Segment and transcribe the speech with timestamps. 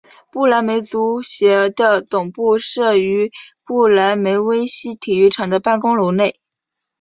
[0.31, 3.31] 不来梅足协的总部设于
[3.63, 6.39] 不来梅威悉体育场的办公楼内。